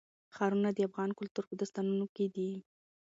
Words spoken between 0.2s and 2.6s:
ښارونه د افغان کلتور په داستانونو کې دي.